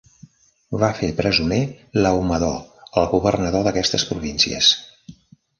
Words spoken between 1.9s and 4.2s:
Laomedó, el governador d'aquestes